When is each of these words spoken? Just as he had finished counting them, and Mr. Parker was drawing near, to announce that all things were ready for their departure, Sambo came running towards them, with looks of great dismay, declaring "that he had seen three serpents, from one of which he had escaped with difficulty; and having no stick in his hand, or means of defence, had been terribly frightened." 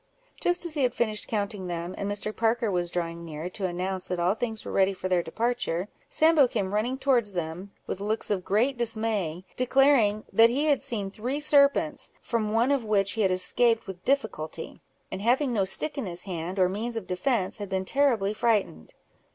Just 0.39 0.65
as 0.65 0.73
he 0.73 0.81
had 0.81 0.95
finished 0.95 1.27
counting 1.27 1.67
them, 1.67 1.93
and 1.95 2.11
Mr. 2.11 2.35
Parker 2.35 2.71
was 2.71 2.89
drawing 2.89 3.23
near, 3.23 3.51
to 3.51 3.67
announce 3.67 4.07
that 4.07 4.19
all 4.19 4.33
things 4.33 4.65
were 4.65 4.71
ready 4.71 4.93
for 4.93 5.07
their 5.07 5.21
departure, 5.21 5.89
Sambo 6.09 6.47
came 6.47 6.73
running 6.73 6.97
towards 6.97 7.33
them, 7.33 7.69
with 7.85 7.99
looks 7.99 8.31
of 8.31 8.43
great 8.43 8.79
dismay, 8.79 9.45
declaring 9.55 10.23
"that 10.33 10.49
he 10.49 10.63
had 10.65 10.81
seen 10.81 11.11
three 11.11 11.39
serpents, 11.39 12.13
from 12.19 12.51
one 12.51 12.71
of 12.71 12.83
which 12.83 13.11
he 13.11 13.21
had 13.21 13.29
escaped 13.29 13.85
with 13.85 14.03
difficulty; 14.03 14.81
and 15.11 15.21
having 15.21 15.53
no 15.53 15.65
stick 15.65 15.99
in 15.99 16.07
his 16.07 16.23
hand, 16.23 16.57
or 16.57 16.67
means 16.67 16.95
of 16.95 17.05
defence, 17.05 17.57
had 17.57 17.69
been 17.69 17.85
terribly 17.85 18.33
frightened." 18.33 18.95